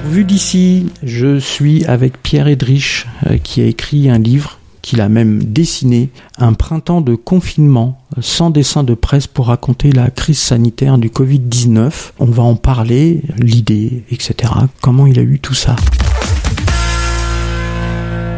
[0.00, 5.00] Pour Vue d'ici, je suis avec Pierre Edrich euh, qui a écrit un livre qu'il
[5.00, 10.38] a même dessiné, un printemps de confinement sans dessin de presse pour raconter la crise
[10.38, 12.12] sanitaire du Covid-19.
[12.20, 14.52] On va en parler, l'idée, etc.
[14.80, 15.74] Comment il a eu tout ça?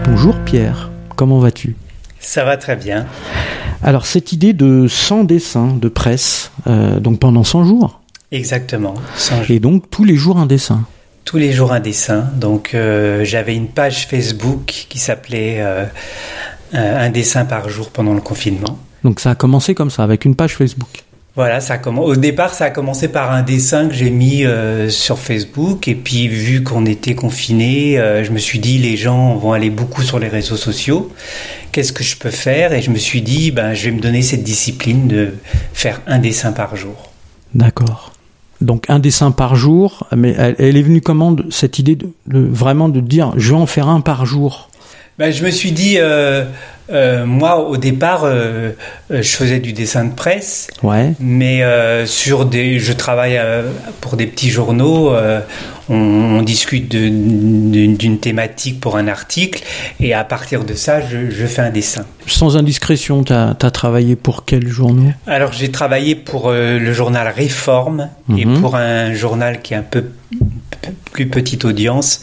[0.06, 1.76] Bonjour Pierre, comment vas-tu?
[2.20, 3.06] Ça va très bien.
[3.82, 8.00] Alors cette idée de 100 dessins de presse, euh, donc pendant 100 jours?
[8.32, 8.94] Exactement.
[9.16, 9.50] 100 jours.
[9.50, 10.86] Et donc tous les jours un dessin?
[11.30, 12.24] Tous les jours un dessin.
[12.34, 15.84] Donc euh, j'avais une page Facebook qui s'appelait euh,
[16.72, 18.76] Un dessin par jour pendant le confinement.
[19.04, 21.04] Donc ça a commencé comme ça, avec une page Facebook
[21.36, 24.44] voilà, ça a au départ, ça a commencé par un dessin que j'ai mis
[24.88, 25.86] sur Facebook.
[25.86, 27.94] Et puis, vu qu'on était confiné,
[28.24, 31.10] je me suis dit, les gens vont aller beaucoup sur les réseaux sociaux
[31.72, 32.72] qu'est-ce que je peux faire?
[32.72, 35.34] Et je me suis dit, ben, je vais me donner cette discipline de
[35.72, 37.10] faire un dessin par jour.
[37.54, 38.12] D'accord.
[38.60, 43.00] Donc un dessin par jour, mais elle, est venue comment cette idée de, vraiment de
[43.00, 44.69] dire, je vais en faire un par jour?
[45.20, 46.46] Ben, Je me suis dit, euh,
[46.90, 48.72] euh, moi, au départ, euh,
[49.10, 50.68] je faisais du dessin de presse.
[50.82, 51.12] Ouais.
[51.20, 51.62] Mais
[52.06, 53.38] sur des, je travaille
[54.00, 55.14] pour des petits journaux
[55.90, 59.62] on, discute d'une thématique pour un article,
[60.00, 62.06] et à partir de ça, je, fais un dessin.
[62.26, 65.16] Sans indiscrétion, tu as, travaillé pour quel journal?
[65.26, 68.60] Alors, j'ai travaillé pour le journal Réforme, et mhm.
[68.62, 70.04] pour un journal qui est un peu
[71.12, 72.22] plus petite audience,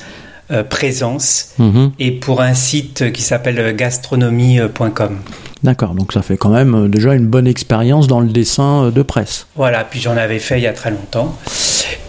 [0.51, 1.91] euh, Présence, mhm.
[1.99, 5.17] et pour un site qui s'appelle gastronomie.com.
[5.63, 9.01] D'accord, donc ça fait quand même euh, déjà une bonne expérience dans le dessin de
[9.01, 9.47] presse.
[9.55, 11.35] Voilà, puis j'en avais fait il y a très longtemps.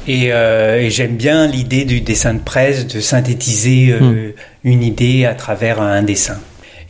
[0.08, 4.32] Euh, et, j'aime bien l'idée du dessin de presse, de synthétiser euh, hmm.
[4.64, 6.38] une idée à travers un dessin.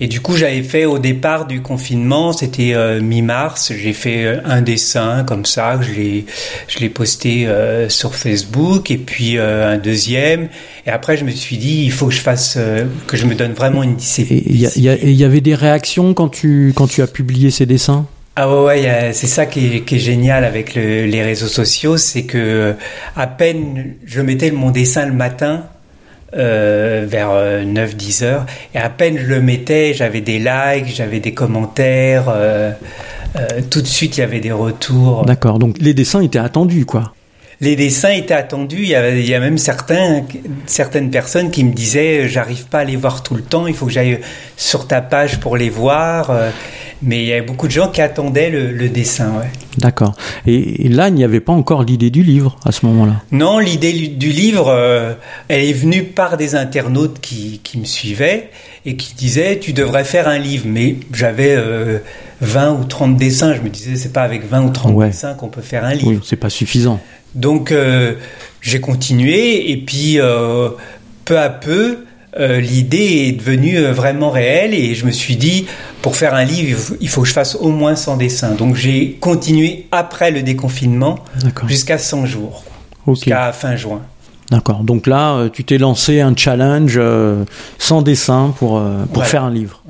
[0.01, 4.63] Et du coup, j'avais fait au départ du confinement, c'était euh, mi-mars, j'ai fait un
[4.63, 6.27] dessin comme ça, je l'ai,
[6.69, 7.49] je l'ai posté
[7.89, 10.49] sur Facebook, et puis un deuxième.
[10.87, 12.59] Et après, je me suis dit, il faut que je fasse,
[13.07, 14.39] que je me donne vraiment une discipline.
[14.39, 18.07] Et il y, avait des réactions quand tu, quand tu as publié ces dessins?
[18.41, 22.77] Ah ouais, c'est ça qui est, génial avec les réseaux sociaux, c'est que
[23.17, 25.65] à peine je mettais mon dessin le matin,
[26.37, 31.21] euh, vers 9-10 euh, heures, et à peine je le mettais, j'avais des likes, j'avais
[31.21, 32.73] des commentaires, euh,
[33.71, 35.25] tout de suite il y avait des retours.
[35.25, 37.15] D'accord, donc les dessins étaient attendus, quoi
[37.61, 38.83] les dessins étaient attendus.
[38.83, 40.23] Il y, a, il y a même certains,
[40.67, 43.87] certaines personnes qui me disaient j'arrive pas à les voir tout le temps, il faut
[43.87, 44.21] que j'aille
[44.57, 46.31] sur ta page pour les voir.
[47.03, 49.51] Mais il y avait beaucoup de gens qui attendaient le, dessin, ouais.
[49.77, 50.15] D'accord.
[50.47, 53.23] Et, là, il n'y avait pas encore l'idée du livre à ce moment-là?
[53.31, 55.15] Non, l'idée du livre, euh,
[55.49, 58.51] elle est venue par des internautes qui, qui, me suivaient
[58.85, 60.65] et qui disaient tu devrais faire un livre.
[60.67, 61.57] Mais j'avais
[62.41, 63.55] 20 euh, ou 30 dessins.
[63.55, 66.09] Je me disais c'est pas avec 20 ou 30 dessins qu'on peut faire un livre.
[66.09, 67.01] Oui, c'est pas suffisant.
[67.35, 68.15] Donc euh,
[68.61, 70.19] j'ai continué et puis
[71.25, 71.99] peu à peu,
[72.37, 75.67] l'idée est devenue vraiment réelle et je me suis dit
[76.03, 78.55] pour faire un livre, il faut que je fasse au moins 100 dessins.
[78.55, 81.19] Donc j'ai continué après le déconfinement
[81.67, 82.65] jusqu'à 100 jours,
[83.07, 84.03] jusqu'à fin juin.
[84.51, 84.83] D'accord.
[84.83, 87.45] Donc là, euh, tu t'es lancé un challenge euh,
[87.79, 89.83] sans dessin pour, euh, pour faire un livre.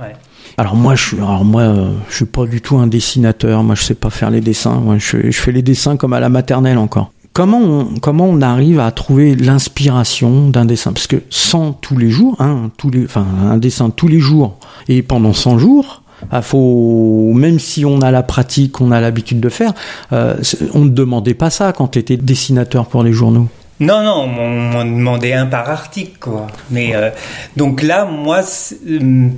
[0.57, 1.73] Alors moi, je suis, alors moi,
[2.11, 3.63] je suis pas du tout un dessinateur.
[3.63, 4.75] Moi, je sais pas faire les dessins.
[4.75, 7.13] Moi, je, je fais les dessins comme à la maternelle encore.
[7.39, 10.93] Comment on, comment on arrive à trouver l'inspiration d'un dessin?
[10.93, 14.59] Parce que sans tous les jours, hein, tous les, enfin, un dessin tous les jours
[14.89, 19.39] et pendant 100 jours, ah, faut, même si on a la pratique, on a l'habitude
[19.39, 19.73] de faire,
[20.13, 20.35] euh,
[20.75, 23.47] on ne demandait pas ça quand tu étais dessinateur pour les journaux.
[23.79, 26.49] Non, non, on m'en demandait un par article, quoi.
[26.73, 27.11] Mais euh,
[27.57, 28.41] donc là, moi,
[28.89, 29.29] euh,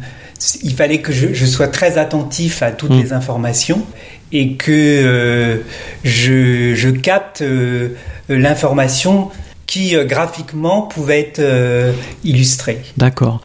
[0.63, 3.03] il fallait que je, sois très attentif à toutes mm.
[3.03, 3.83] les informations
[4.33, 5.63] et que
[6.05, 7.43] je, je, capte
[8.29, 9.29] l'information
[9.67, 11.43] qui graphiquement pouvait être
[12.25, 12.81] illustrée.
[12.97, 13.43] D'accord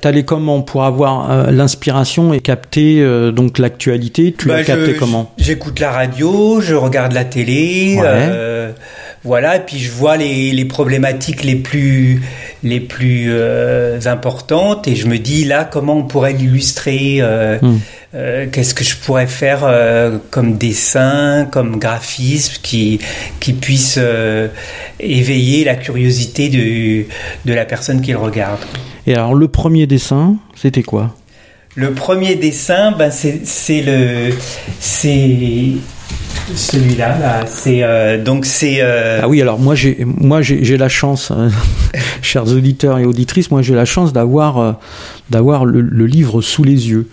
[0.00, 4.94] t'allais comment pour avoir euh, l'inspiration et capter euh, donc l'actualité Tu l'as bah, capté
[4.94, 5.32] comment?
[5.38, 8.72] J'écoute la radio, je regarde la télé, euh,
[9.24, 12.22] voilà, et puis je vois les, les problématiques les plus
[12.62, 13.32] les plus
[14.06, 17.22] importantes et je me dis là comment on pourrait l'illustrer.
[18.12, 18.50] Hmm.
[18.50, 19.64] qu'est-ce que je pourrais faire
[20.30, 23.00] comme dessin, comme graphisme qui,
[23.40, 23.98] qui puisse
[25.00, 27.04] éveiller la curiosité de,
[27.44, 28.60] de la personne qui le regarde?
[29.06, 31.14] Et alors le premier dessin, c'était quoi?
[31.74, 34.30] Le premier dessin, ben, c'est le
[34.80, 35.76] c'est
[36.54, 38.78] celui-là, là, c'est euh, donc c'est.
[38.80, 41.48] Euh, ah oui, alors moi j'ai moi j'ai la chance, hein,
[42.22, 44.72] chers auditeurs et auditrices, moi j'ai la chance d'avoir euh,
[45.28, 47.08] d'avoir le, livre sous les yeux.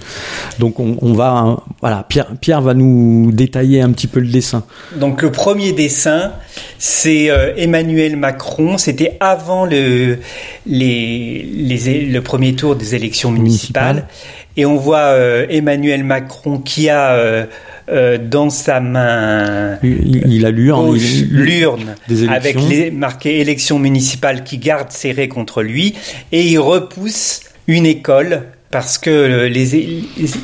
[0.60, 4.28] Donc on, on va hein, voilà Pierre Pierre va nous détailler un petit peu le
[4.28, 4.64] dessin.
[4.98, 6.34] Donc le premier dessin,
[6.78, 8.78] c'est Emmanuel Macron.
[8.78, 10.20] C'était avant le
[10.68, 14.08] les, les, le premier tour des élections municipales.
[14.56, 15.16] Et on voit
[15.50, 17.48] Emmanuel Macron qui a
[17.90, 19.78] euh, dans sa main.
[19.84, 20.98] Il, a l'urne.
[21.32, 21.96] L'urne
[22.30, 25.94] avec les marqués élections municipales qui garde serré contre lui
[26.32, 29.52] et il repousse une école parce que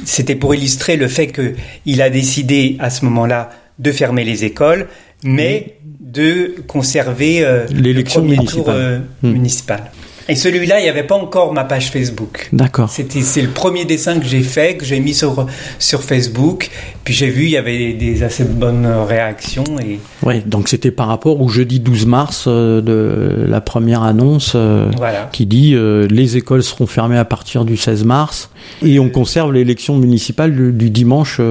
[0.03, 4.87] c'était pour illustrer le fait qu'il a décidé à ce moment-là de fermer les écoles,
[5.23, 8.75] mais de conserver euh, l'élection municipale.
[8.75, 9.31] Euh, hmm.
[9.31, 9.91] municipale.
[10.29, 12.49] Et celui-là, il n'y avait pas encore ma page Facebook.
[12.53, 12.89] D'accord.
[12.89, 15.47] C'était, c'est le premier dessin que j'ai fait, que j'ai mis sur,
[15.79, 16.69] sur Facebook.
[17.03, 19.63] Puis j'ai vu, il y avait des, assez bonnes réactions.
[19.83, 19.99] Et...
[20.23, 24.91] Oui, donc c'était par rapport au jeudi 12 mars euh, de la première annonce euh,
[25.31, 28.51] qui dit euh, les écoles seront fermées à partir du 16 mars
[28.83, 31.41] et on conserve l'élection municipale du, du dimanche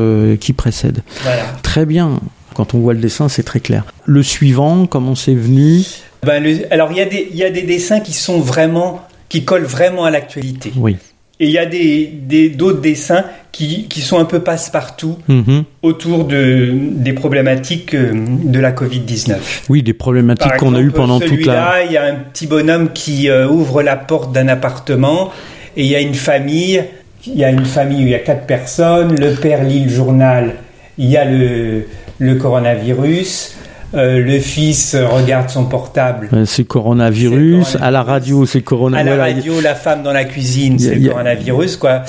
[0.40, 1.02] qui précède.
[1.22, 1.42] Voilà.
[1.62, 2.20] Très bien.
[2.54, 3.84] Quand on voit le dessin, c'est très clair.
[4.04, 5.84] Le suivant, comment c'est venu?
[6.24, 9.64] Ben, alors il y, a des, y a des dessins qui sont vraiment, qui collent
[9.64, 10.72] vraiment à l'actualité.
[10.76, 10.96] Oui.
[11.40, 15.62] Et il y a des, d'autres dessins qui, qui, sont un peu passe-partout mm-hmm.
[15.82, 19.36] autour de, des problématiques euh, de la Covid-19.
[19.68, 21.54] Oui, des problématiques qu'on a eues pendant toute la...
[21.54, 25.30] Là, il y a un petit bonhomme qui euh, ouvre la porte d'un appartement
[25.76, 26.82] et il y a une famille,
[27.24, 29.90] il y a une famille où il y a quatre personnes, le père lit le
[29.90, 30.54] journal,
[30.98, 31.86] il y a le,
[32.18, 33.57] le coronavirus,
[33.94, 36.28] euh, le fils regarde son portable.
[36.44, 37.76] c'est coronavirus.
[37.80, 39.12] À la radio, c'est coronavirus.
[39.12, 42.02] À la radio, la femme dans la cuisine, c'est coronavirus, quoi.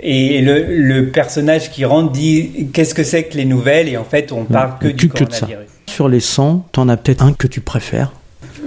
[0.00, 3.88] Et le, personnage qui rentre dit qu'est-ce que c'est que les nouvelles?
[3.88, 5.66] Et en fait, on parle que du coronavirus.
[5.86, 8.12] Sur les 100, t'en as peut-être un que tu préfères?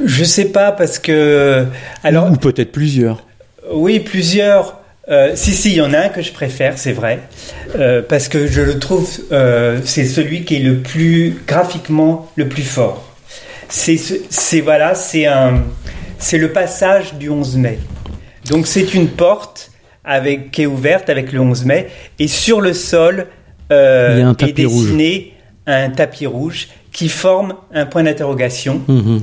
[0.06, 1.66] Je sais pas parce que
[2.04, 3.26] alors ou peut-être plusieurs.
[3.74, 4.79] Oui, plusieurs.
[5.10, 7.20] Euh, si, si, il y en a un que je préfère, c'est vrai,
[7.76, 12.48] euh, parce que je le trouve, euh, c'est celui qui est le plus graphiquement le
[12.48, 13.06] plus fort.
[13.70, 15.64] C'est voilà, c'est un,
[16.20, 17.80] c'est le passage du 11 mai.
[18.50, 19.72] Donc c'est une porte
[20.04, 23.28] avec qui est ouverte avec le 11 mai et sur le sol
[23.70, 25.34] est dessiné
[25.72, 28.82] un tapis rouge qui forme un point d'interrogation.
[28.88, 29.22] Mhm.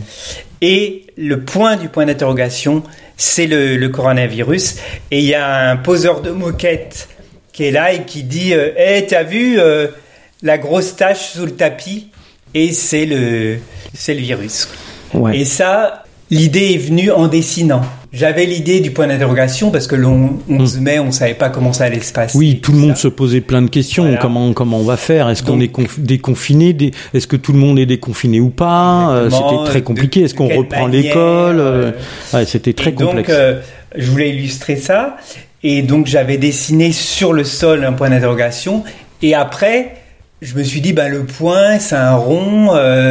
[0.62, 2.82] Et le point du point d'interrogation,
[3.16, 4.76] c'est le, coronavirus.
[5.10, 7.08] Et il y a un poseur de moquette
[7.52, 9.88] qui est là et qui dit Hé, euh, t'as vu euh,
[10.42, 12.08] la grosse tache sous le tapis?
[12.54, 13.58] Et c'est le,
[13.92, 14.68] c'est le virus.
[15.32, 17.82] Et ça, l'idée est venue en dessinant.
[18.12, 20.80] J'avais l'idée du point d'interrogation parce que le 11 hmm.
[20.80, 22.38] mai, on savait pas comment ça allait se passer.
[22.38, 24.16] Oui, tout le monde se posait plein de questions.
[24.20, 25.28] Comment comment on va faire?
[25.28, 26.74] Est-ce qu'on est déconfiné?
[27.12, 29.10] Est-ce que tout le monde est déconfiné ou pas?
[29.10, 30.22] Euh, C'était très compliqué.
[30.22, 31.60] Est-ce qu'on reprend l'école?
[31.60, 31.92] euh,
[32.46, 33.28] C'était très complexe.
[33.28, 33.60] Donc, euh,
[33.94, 35.18] je voulais illustrer ça,
[35.62, 38.84] et donc j'avais dessiné sur le sol un point d'interrogation,
[39.22, 39.96] et après.
[40.42, 42.68] Je me suis dit, bah, le point, c'est un rond,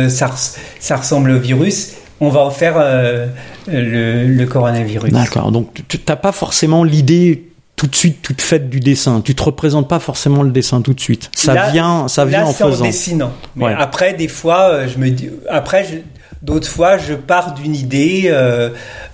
[0.09, 0.31] ça,
[0.79, 3.27] ça ressemble au virus on va en faire euh,
[3.67, 5.11] le, coronavirus.
[5.11, 5.51] D'accord.
[5.51, 9.21] Donc tu n'as pas forcément l'idée tout de suite toute faite du dessin.
[9.21, 11.29] Tu te représentes pas forcément le dessin tout de suite.
[11.35, 12.83] Ça vient, ça vient en faisant.
[12.83, 13.33] en dessinant.
[13.55, 16.03] Mais après, des fois, euh, je me dis, après,
[16.41, 18.25] d'autres fois, je pars d'une idée.
[18.27, 18.69] Euh,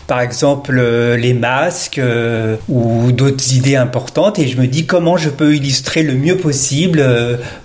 [0.08, 0.76] par exemple
[1.16, 2.02] les masques
[2.68, 7.02] ou d'autres idées importantes et je me dis comment je peux illustrer le mieux possible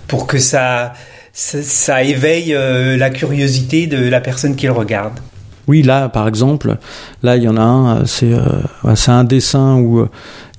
[0.07, 0.93] pour que ça
[1.37, 5.19] ça, éveille euh, la curiosité de la personne qui le regarde.
[5.67, 6.77] Oui, là, par exemple,
[7.21, 10.09] là, il y en a un, c'est euh, un dessin où euh,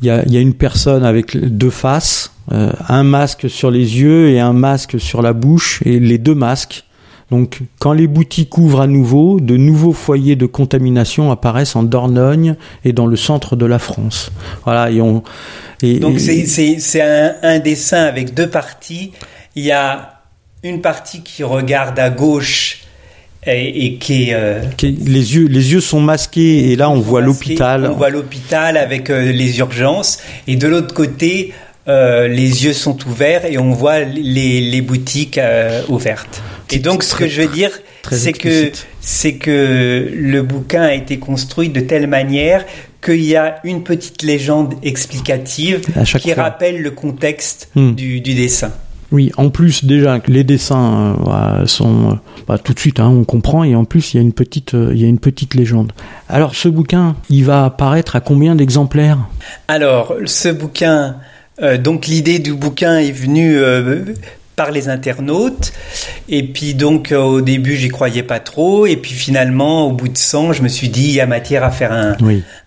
[0.00, 4.30] il y, a, y, a, une personne avec deux faces, un masque sur les yeux
[4.30, 6.85] et un masque sur la bouche, et les deux masques.
[7.30, 12.54] Donc, quand les boutiques ouvrent à nouveau, de nouveaux foyers de contamination apparaissent en Dornogne
[12.85, 14.30] et dans le centre de la France.
[14.64, 15.23] Voilà, et on.
[15.82, 19.12] Et, Donc, c'est un, un dessin avec deux parties.
[19.56, 20.17] Il y a
[20.62, 22.81] une partie qui regarde à gauche
[23.47, 27.87] et, qui, est, euh, les yeux les yeux sont masqués et là on voit l'hôpital.
[27.87, 30.19] On voit l'hôpital avec euh, les urgences.
[30.47, 31.55] Et de l'autre côté
[31.88, 35.41] euh, les yeux sont ouverts et on voit les, les boutiques
[35.88, 36.43] ouvertes.
[36.71, 37.71] Et donc ce que je veux dire
[38.11, 42.67] c'est que c'est que le bouquin a été construit de telle manière
[43.03, 45.83] qu'il y a une petite légende explicative
[46.19, 47.93] qui rappelle le contexte hmm.
[47.93, 48.73] du, du dessin
[49.11, 52.15] oui, en plus déjà les dessins euh, sont euh,
[52.47, 54.75] bah, tout de suite, hein, on comprend, et en plus il y a une petite,
[54.75, 55.93] euh, il y a une petite légende.
[56.29, 59.19] Alors ce bouquin, il va apparaître à combien d'exemplaires?
[59.69, 61.17] Alors ce bouquin,
[61.83, 63.59] donc l'idée du bouquin est venue
[64.59, 65.73] par les internautes.
[66.29, 68.87] Et puis donc euh, au début j'y croyais pas trop.
[68.87, 71.62] Et puis finalement au bout de 100 je me suis dit il y a matière
[71.62, 72.17] à faire un,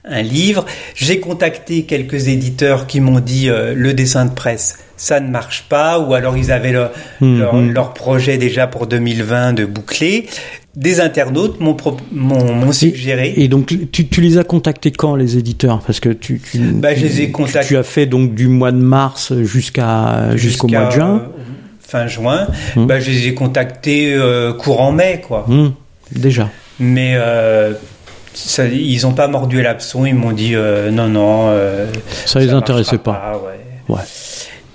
[0.06, 0.66] un livre.
[0.96, 5.66] J'ai contacté quelques éditeurs qui m'ont dit euh, le dessin de presse ça ne marche
[5.68, 6.76] pas, ou alors ils avaient
[7.22, 7.72] hmm, hmm.
[7.72, 10.28] leur, projet déjà pour 2020 de boucler.
[10.76, 13.34] Des internautes m'ont suggéré.
[13.36, 15.82] Et, donc tu, les as contactés quand les éditeurs?
[15.86, 17.70] Parce que tu, tu, bah, je les ai contactés.
[17.70, 21.24] Tu, as fait donc du mois de mars jusqu'à jusqu'au mois de juin.
[21.26, 21.42] Euh,
[21.92, 22.48] fin juin.
[22.76, 22.86] Hmm.
[22.86, 25.46] Bah, je les ai contactés euh, courant mai, quoi.
[26.12, 26.50] déjà.
[26.80, 27.74] Mais euh,
[28.34, 30.06] ça, ils n'ont pas mordu à l'abson.
[30.06, 30.56] Ils m'ont dit
[30.92, 31.54] non, non.
[32.26, 33.40] ça les intéressait pas.
[33.44, 33.96] ouais.
[33.96, 34.02] ouais.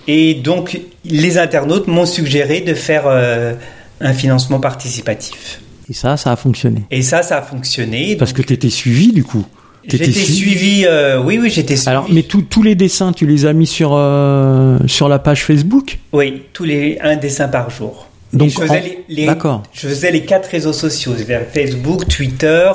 [0.08, 3.54] Et donc, les internautes m'ont suggéré de faire euh,
[4.00, 5.60] un financement participatif.
[5.88, 6.84] Et ça, ça a fonctionné.
[6.90, 8.16] Et ça, ça a fonctionné.
[8.16, 9.44] Parce que tu étais suivi, du coup.
[9.88, 11.90] J'étais suivi, euh, oui, oui, j'étais suivi.
[11.90, 15.98] Alors, mais tous les dessins, tu les as mis sur, euh, sur la page Facebook?
[16.12, 18.06] Oui, tous les, un dessin par jour.
[18.32, 19.28] Donc, je faisais, les,
[19.72, 21.12] je faisais les quatre réseaux sociaux,
[21.52, 22.70] Facebook, Twitter,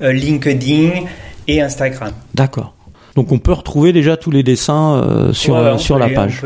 [0.00, 1.06] LinkedIn
[1.48, 2.12] et Instagram.
[2.34, 2.74] D'accord.
[3.16, 6.42] Donc on peut retrouver déjà tous les dessins euh, sur, euh, sur la page.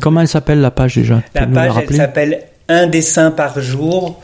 [0.00, 1.22] Comment elle s'appelle la page déjà?
[1.34, 4.20] La page elle s'appelle Un dessin par jour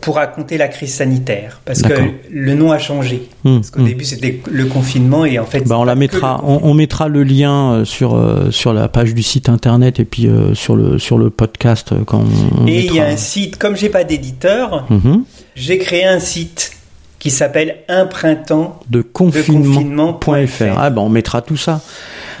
[0.00, 1.92] pour raconter la crise sanitaire parce que
[2.30, 3.28] le nom a changé.
[3.44, 3.86] Hmm, parce qu'au hmm.
[3.86, 7.72] début c'était le confinement et en fait bah on la mettra on, mettra le lien
[7.72, 8.18] euh, sur
[8.50, 12.24] sur la page du site internet et puis sur le sur le podcast quand
[12.60, 15.24] on, et il y a un site comme j'ai pas d'éditeur mhm.
[15.54, 16.72] j'ai créé un site
[17.20, 20.64] qui s'appelle Un printemps de confinement.fr.
[20.76, 21.80] ah ben on mettra tout ça.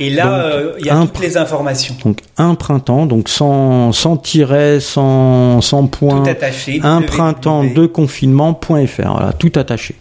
[0.00, 1.94] Et là, euh, il y a toutes les informations.
[2.02, 6.22] Donc un printemps, donc sans, sans tiret, sans, sans point.
[6.22, 6.80] Tout attaché.
[6.82, 9.12] Un printemps de confinement.fr.
[9.12, 9.94] Voilà, tout attaché.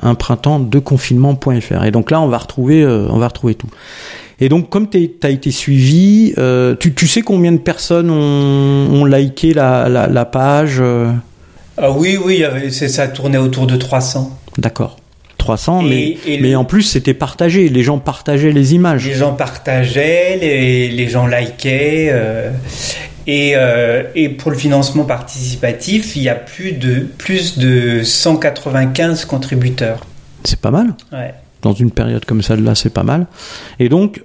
[0.00, 1.84] Un printemps de confinement.fr.
[1.84, 3.68] Et donc là, on va retrouver, euh, on va retrouver tout.
[4.40, 9.02] Et donc, comme tu as été suivi, euh, tu, tu, sais combien de personnes ont,
[9.02, 10.82] ont liké la, la, la page
[11.78, 14.38] ah oui, oui, ça tournait autour de 300.
[14.58, 14.96] D'accord.
[15.38, 19.06] 300, mais, mais en plus c'était partagé, les gens partageaient les images.
[19.06, 22.10] Les gens partageaient, les, les gens likaient.
[22.12, 22.52] Euh,
[23.26, 29.24] et, euh, et, pour le financement participatif, il y a plus de, plus de 195
[29.24, 30.06] contributeurs.
[30.44, 30.94] C'est pas mal.
[31.12, 31.34] Ouais.
[31.62, 33.26] Dans une période comme celle-là, c'est pas mal.
[33.78, 34.22] Et donc,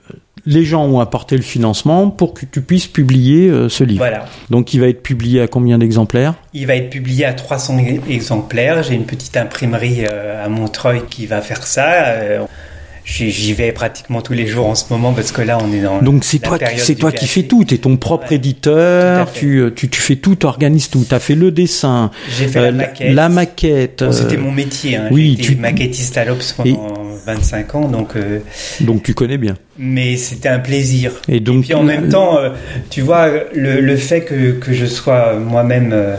[0.48, 4.00] les gens ont apporté le financement pour que tu puisses publier euh, ce livre.
[4.00, 4.26] Voilà.
[4.50, 6.36] Donc il va être publié à combien d'exemplaires?
[6.54, 7.78] Il va être publié à 300
[8.10, 8.82] exemplaires.
[8.82, 12.06] J'ai une petite imprimerie euh, à Montreuil qui va faire ça.
[12.06, 12.46] Euh,
[13.04, 16.02] j'y vais pratiquement tous les jours en ce moment parce que là on est dans
[16.02, 19.88] donc c'est toi c'est toi qui fais tout tu es ton propre éditeur tu, tu,
[19.88, 23.14] tu fais tout tu organises tout tu as fait le dessin j'ai fait la maquette
[23.14, 25.08] la maquette c'était mon métier hein.
[25.10, 28.16] oui tu maquettiste à l'Obs pendant 25 ans, donc.
[28.16, 28.40] Euh,
[28.80, 29.56] donc tu connais bien.
[29.78, 31.12] Mais c'était un plaisir.
[31.28, 31.66] Et donc.
[31.66, 32.52] puis en même temps, euh,
[32.90, 36.16] tu vois, le, fait que, que, je sois moi-même euh,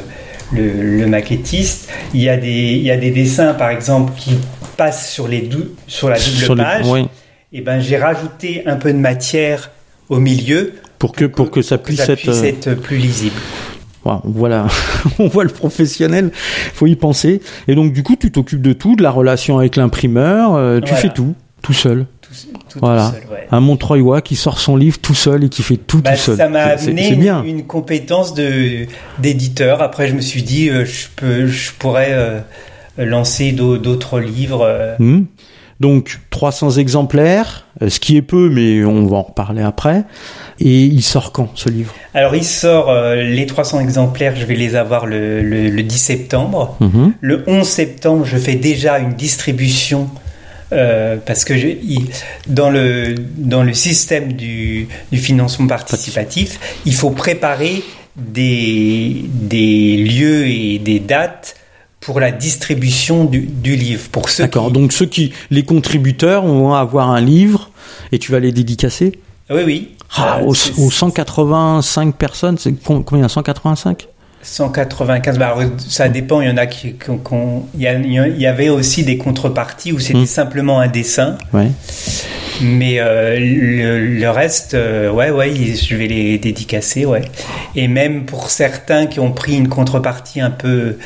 [0.52, 4.34] le, maquettiste, il y a des il y a des dessins par exemple qui
[4.76, 5.48] passent sur les
[5.86, 6.86] sur la double page.
[7.50, 9.70] Et ben j'ai rajouté un peu de matière
[10.10, 13.36] au milieu pour que pour que, ça puisse, être plus lisible
[14.24, 14.66] voilà,
[15.18, 17.40] on voit le professionnel, faut y penser.
[17.66, 20.94] Et donc du coup, tu t'occupes de tout, de la relation avec l'imprimeur, euh, tu
[20.94, 22.06] fais tout, tout seul.
[22.76, 23.12] voilà,
[23.50, 26.36] un Montreuilois qui sort son livre tout seul et qui fait tout bah, tout seul.
[26.36, 28.86] Ça m'a amené une, une, compétence de
[29.18, 29.82] d'éditeur.
[29.82, 32.40] Après, je me suis dit, euh, je peux, je pourrais euh,
[32.98, 34.96] lancer d'autres livres.
[34.98, 35.22] Mmh.
[35.80, 40.04] Donc 300 exemplaires, ce qui est peu, mais on va en reparler après.
[40.60, 41.94] Et il sort quand ce livre?
[42.14, 46.76] Alors il sort euh, les 300 exemplaires, je vais les avoir le, le, 10 septembre.
[46.80, 47.12] Mhm.
[47.20, 50.10] Le 11 septembre, je fais déjà une distribution
[50.72, 51.68] euh, parce que je,
[52.46, 57.82] dans, le, dans le système du, du, financement participatif, il faut préparer
[58.16, 61.56] des, des lieux et des dates
[62.00, 64.08] pour la distribution du, du livre.
[64.10, 67.70] Pour ceux D'accord, donc ceux qui, les contributeurs vont avoir un livre
[68.12, 69.18] et tu vas les dédicacer?
[69.50, 69.94] Oui, oui.
[70.16, 74.08] Ah, aux, 185 personnes, c'est combien 185
[74.40, 75.56] 195, bah,
[75.88, 76.94] ça dépend, il y en a qui,
[77.74, 80.26] il, y avait aussi des contreparties où c'était hmm.
[80.26, 81.36] simplement un dessin.
[81.52, 81.70] Ouais.
[82.60, 87.22] Mais euh, le, reste, euh, ouais, ouais, je vais les dédicacer, ouais.
[87.74, 90.98] Et même pour certains qui ont pris une contrepartie un peu,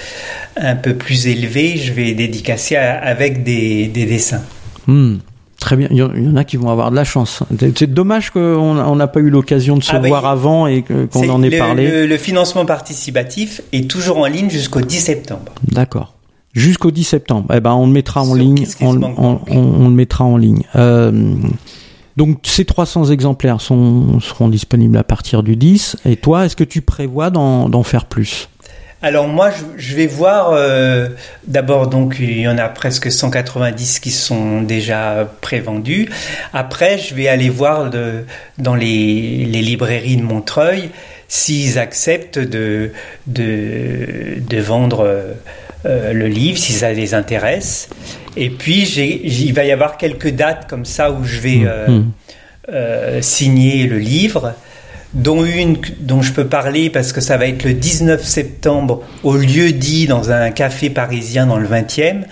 [0.57, 4.43] un peu plus élevée, je vais dédicacer avec des, des dessins.
[4.87, 5.17] Hmm.
[5.63, 7.45] Très bien, il y en a qui vont avoir de la chance.
[7.77, 11.29] C'est dommage qu'on n'a pas eu l'occasion de se ah bah, voir avant et qu'on
[11.29, 12.05] en ait parlé.
[12.05, 15.53] Le, financement participatif est toujours en ligne jusqu'au 10 septembre.
[15.69, 16.15] D'accord.
[16.53, 17.55] Jusqu'au 10 septembre.
[17.55, 18.67] Eh ben, on le mettra en ligne.
[18.81, 20.65] On, le mettra en ligne.
[20.75, 21.33] Euh,
[22.17, 25.99] Donc ces 300 exemplaires sont, seront disponibles à partir du 10.
[26.07, 28.49] Et toi, est-ce que tu prévois d'en faire plus?
[29.03, 30.53] Alors moi, je, vais voir.
[30.53, 31.09] Euh,
[31.47, 36.09] d'abord, donc il y en a presque 190 qui sont déjà prévendus.
[36.53, 37.91] Après, je vais aller voir
[38.59, 40.91] dans les, librairies de Montreuil
[41.27, 42.93] s'ils acceptent de,
[43.27, 45.35] de, vendre
[45.85, 47.89] euh, le livre, si ça les intéresse.
[48.37, 52.05] Et puis, il va y avoir quelques dates comme ça où je vais mmh.
[52.69, 54.55] euh, signer le livre
[55.15, 59.37] dont une dont je peux parler parce que ça va être le 19 septembre au
[59.37, 62.23] lieu dit dans un café parisien dans le 20e.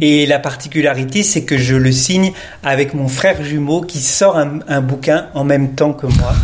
[0.00, 4.80] Et la particularité, c'est que je le signe avec mon frère jumeau qui sort un,
[4.80, 6.34] bouquin en même temps que moi.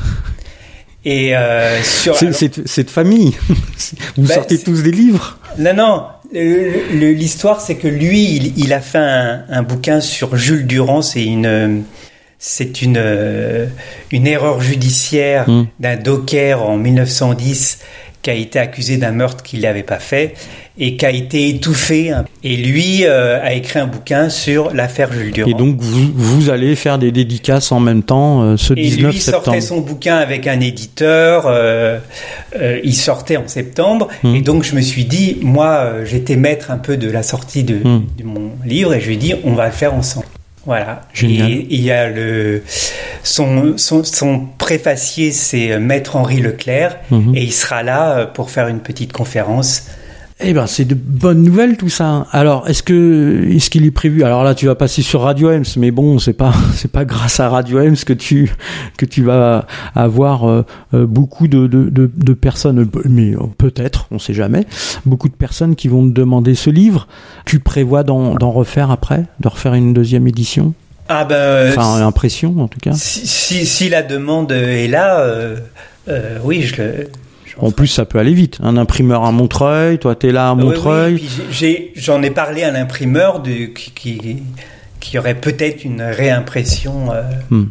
[1.05, 3.35] Et euh, sur cette famille,
[4.17, 5.39] vous ben, sortez tous des livres.
[5.59, 6.05] Non, non.
[6.33, 11.03] L'histoire, c'est que lui, il, a fait un, un, bouquin sur Jules Durand.
[11.03, 11.83] C'est une
[12.45, 13.67] c'est une, euh,
[14.11, 15.67] une erreur judiciaire hmm.
[15.79, 17.79] d'un docker en 1910
[18.21, 20.35] qui a été accusé d'un meurtre qu'il n'avait pas fait
[20.77, 22.13] et qui a été étouffé.
[22.43, 25.51] Et lui euh, a écrit un bouquin sur l'affaire Jules Durand.
[25.51, 29.09] Et donc vous, vous, allez faire des dédicaces en même temps euh, ce 19 septembre.
[29.09, 31.49] Et lui sortait son bouquin avec un éditeur.
[32.83, 34.09] il sortait en septembre.
[34.25, 34.35] Hmm.
[34.35, 37.77] Et donc je me suis dit, moi j'étais maître un peu de la sortie de,
[37.77, 38.03] hmm.
[38.19, 40.27] de mon livre et je lui ai dit, on va le faire ensemble.
[40.65, 41.03] Voilà.
[41.23, 42.63] Et il y a le
[43.25, 47.35] son, son, son préfacier, c'est Maître Henri Leclerc, mhm.
[47.35, 49.87] et il sera là euh, pour faire une petite conférence
[50.45, 52.27] eh ben, c'est de bonnes nouvelles tout ça.
[52.33, 54.25] Alors, est-ce que est-ce qu'il est prévu?
[54.25, 57.41] Alors là, tu vas passer sur Radio Ems, mais bon, c'est pas c'est pas grâce
[57.41, 58.53] à Radio Ems que tu
[58.97, 64.19] que tu vas avoir euh, euh, beaucoup de, de, de, personnes, mais euh, peut-être, on
[64.19, 64.67] sait jamais,
[65.07, 67.07] beaucoup de personnes qui vont te demander ce livre.
[67.45, 70.75] Tu prévois d'en refaire après, de refaire une deuxième édition?
[71.09, 72.93] Ah ben, enfin, impression en tout cas.
[72.93, 75.27] Si, si, si la demande est là,
[76.45, 77.09] oui, je le
[77.59, 78.59] en plus, ça peut aller vite.
[78.63, 81.15] Un imprimeur à Montreuil, toi, tu es là à Montreuil.
[81.15, 84.39] Oui, J'en ai, parlé à l'imprimeur de, qui,
[85.01, 87.13] qui, aurait peut-être une réimpression.
[87.13, 87.67] Euh, hmm.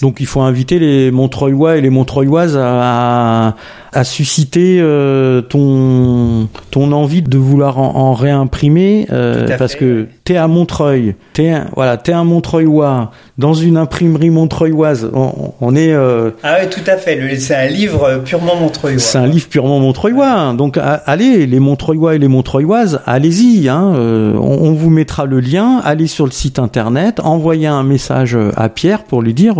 [0.00, 3.56] Donc, il faut inviter les Montreuillois et les Montreuilloises à,
[3.94, 10.48] a suscité euh, ton ton envie de vouloir en, réimprimer euh, parce que t'es à
[10.48, 15.10] Montreuil, t'es un, voilà, t'es un Montreuillois dans une imprimerie montreuilloise.
[15.12, 17.18] On, est euh, ah oui, tout à fait.
[17.38, 19.00] C'est un livre purement montreuillois.
[19.00, 20.30] C'est un livre purement montreuillois.
[20.30, 20.54] Hein.
[20.54, 23.68] Donc allez, les Montreuillois et les Montreuilloises, allez-y.
[23.68, 23.94] Hein.
[23.96, 25.80] on, vous mettra le lien.
[25.84, 29.56] Allez sur le site internet, envoyez un message à Pierre pour lui dire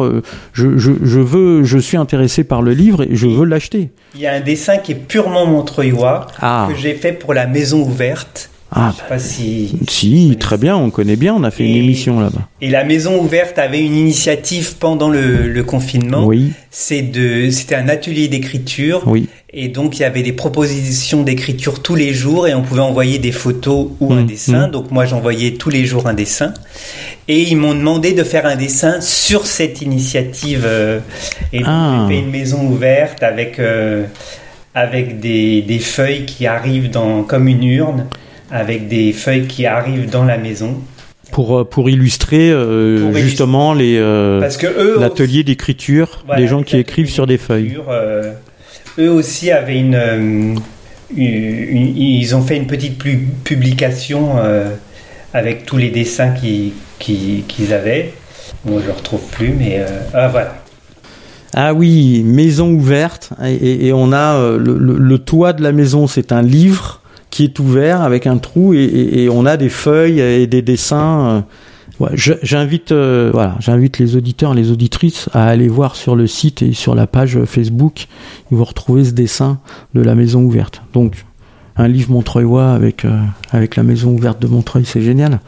[0.52, 3.90] je, je, je veux, je suis intéressé par le livre et je veux l'acheter.
[4.14, 6.68] Il y a un dessin qui est purement montreuillois ah.
[6.70, 8.50] que j'ai fait pour la maison ouverte.
[8.76, 9.78] Ah, sais pas si.
[9.88, 12.48] Si, très bien, on connaît bien, on a fait une émission là-bas.
[12.60, 16.26] Et la Maison Ouverte avait une initiative pendant le, confinement.
[16.26, 16.52] Oui.
[16.70, 19.02] C'est de, c'était un atelier d'écriture.
[19.06, 19.28] Oui.
[19.56, 23.20] Et donc il y avait des propositions d'écriture tous les jours et on pouvait envoyer
[23.20, 24.66] des photos ou un mmh, dessin.
[24.66, 24.70] Mmh.
[24.72, 26.52] Donc moi j'envoyais tous les jours un dessin.
[27.28, 30.64] Et ils m'ont demandé de faire un dessin sur cette initiative.
[30.66, 30.98] Euh,
[31.52, 32.06] et ah.
[32.08, 34.06] j'ai fait une maison ouverte avec, euh,
[34.74, 38.06] avec des, des feuilles qui arrivent dans, comme une urne
[38.50, 40.80] avec des feuilles qui arrivent dans la maison.
[41.32, 44.40] Pour, euh, pour illustrer euh, justement les euh,
[45.00, 47.76] l'atelier d'écriture des gens qui écrivent sur des feuilles.
[48.98, 50.60] eux aussi avaient une,
[51.16, 53.02] ils ont fait une petite
[53.42, 54.36] publication
[55.32, 58.12] avec tous les dessins qu'ils qui, avaient.
[58.64, 60.54] Moi, je ne le retrouve plus, mais ah, voilà.
[61.56, 66.42] Ah oui, maison ouverte et, on a le, le, toit de la maison, c'est un
[66.42, 67.00] livre
[67.34, 71.44] qui est ouvert avec un trou et, on a des feuilles et des dessins.
[72.00, 72.10] Euh.
[72.14, 76.72] j'invite euh, voilà, j'invite les auditeurs les auditrices à aller voir sur le site et
[76.74, 78.06] sur la page Facebook.
[78.52, 79.58] Ils vont retrouver ce dessin
[79.94, 80.82] de la maison ouverte.
[80.92, 81.24] Donc
[81.76, 83.20] un livre montreuillois avec euh,
[83.50, 85.40] avec la maison ouverte de Montreuil, c'est génial.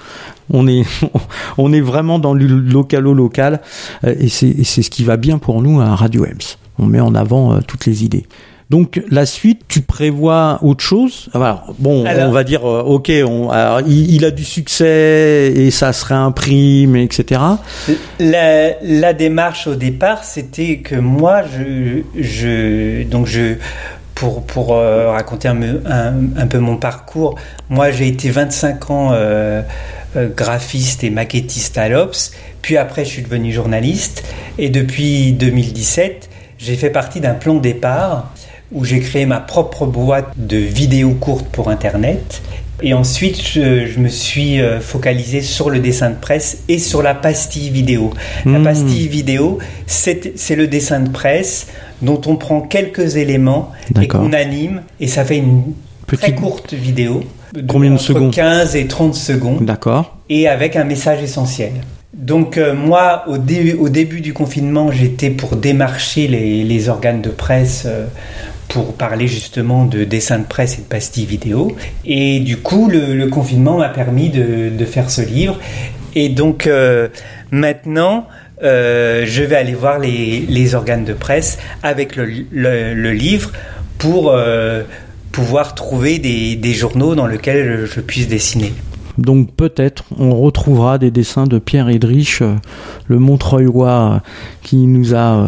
[0.50, 0.84] On est
[1.56, 3.60] on est vraiment dans le localo local
[4.02, 6.56] et c'est c'est ce qui va bien pour nous à Radio Ems.
[6.80, 8.26] On met en avant toutes les idées.
[8.68, 11.28] Donc la suite, tu prévois autre chose?
[11.34, 13.50] Alors bon, on va dire euh, ok, on,
[13.86, 17.40] il, a du succès et ça se réimprime, etc.
[18.18, 23.54] La, la démarche au départ, c'était que moi, je, je donc je
[24.16, 25.60] pour, pour euh, raconter un,
[26.36, 29.62] un, peu mon parcours, moi j'ai été 25 ans euh,
[30.16, 34.24] graphiste et maquettiste à l'Obs, puis après je suis devenu journaliste,
[34.58, 38.32] et depuis 2017, j'ai fait partie d'un plan départ
[38.72, 42.42] où j'ai créé ma propre boîte de vidéos courtes pour Internet.
[42.82, 47.14] Et ensuite, je, me suis euh, focalisé sur le dessin de presse et sur la
[47.14, 48.12] pastille vidéo.
[48.44, 48.64] La hmm.
[48.64, 51.68] pastille vidéo, c'est le dessin de presse
[52.02, 55.62] dont on prend quelques éléments et qu'on anime et ça fait une
[56.06, 57.22] très courte vidéo.
[57.54, 59.64] De Combien de secondes 15 et 30 secondes.
[59.64, 60.18] D'accord.
[60.28, 61.72] Et avec un message essentiel.
[62.12, 67.28] Donc euh, moi, au, au, début du confinement, j'étais pour démarcher les, les, organes de
[67.28, 68.06] presse euh,
[68.68, 71.76] pour parler justement de dessin de presse et de pastilles vidéo.
[72.04, 75.58] Et du coup, le, confinement m'a permis de, faire ce livre.
[76.14, 77.08] Et donc euh,
[77.50, 78.26] maintenant,
[78.62, 83.52] je vais aller voir les, organes de presse avec le, livre
[83.98, 84.34] pour
[85.32, 88.72] pouvoir trouver des, des, journaux dans lesquels je puisse dessiner.
[89.18, 92.56] Donc peut-être on retrouvera des dessins de Pierre Edrich, euh,
[93.06, 94.18] le Montreuilois, euh,
[94.62, 95.46] qui nous a euh,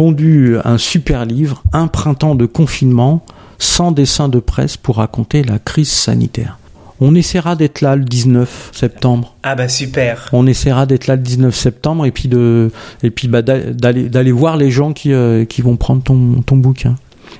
[0.00, 3.22] pondu un super livre, Un printemps de confinement,
[3.58, 6.56] sans dessin de presse pour raconter la crise sanitaire.
[7.00, 9.36] On essaiera d'être là le 19 septembre.
[9.42, 10.30] Ah bah super.
[10.32, 12.70] On essaiera d'être là le 19 septembre et puis de
[13.02, 15.12] et puis bah, d'aller d'aller voir les gens qui
[15.50, 16.96] qui vont prendre ton ton bouquin.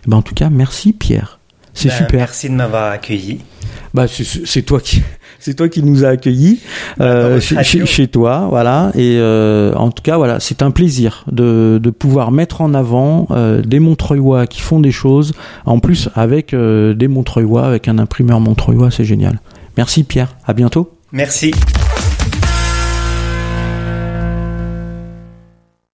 [0.06, 1.38] Ben en tout cas, merci Pierre.
[1.72, 2.18] C'est ben, super.
[2.18, 3.40] Merci de m'avoir accueilli.
[3.94, 5.02] Bah c'est toi qui
[5.40, 6.60] c'est toi qui nous a accueillis
[7.00, 8.92] euh, chez, toi, voilà.
[8.94, 13.26] Et euh, en tout cas, voilà, c'est un plaisir de, de pouvoir mettre en avant
[13.30, 15.32] euh, des Montreuilois qui font des choses.
[15.64, 19.40] En plus, avec des Montreuilois, avec un imprimeur Montreuilois, c'est génial.
[19.76, 20.36] Merci Pierre.
[20.46, 20.92] À bientôt.
[21.12, 21.52] Merci.